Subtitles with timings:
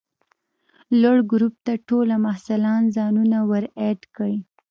[1.01, 4.35] لوړ ګروپ ته ټوله محصلان ځانونه ور اډ کئ!